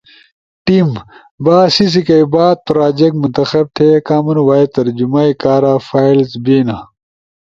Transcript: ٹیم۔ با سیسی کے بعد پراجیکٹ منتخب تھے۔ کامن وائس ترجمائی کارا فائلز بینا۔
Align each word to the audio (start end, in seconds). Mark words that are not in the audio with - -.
ٹیم۔ 0.65 0.89
با 1.43 1.57
سیسی 1.75 2.01
کے 2.07 2.17
بعد 2.33 2.55
پراجیکٹ 2.67 3.15
منتخب 3.23 3.65
تھے۔ 3.75 3.89
کامن 4.07 4.37
وائس 4.47 4.69
ترجمائی 4.77 5.31
کارا 5.43 5.73
فائلز 5.89 6.31
بینا۔ 6.45 6.77